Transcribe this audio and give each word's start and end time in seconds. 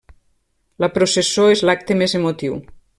La 0.85 0.89
processó 0.95 1.47
és 1.59 1.65
l'acte 1.71 1.99
més 2.03 2.21
emotiu. 2.23 2.63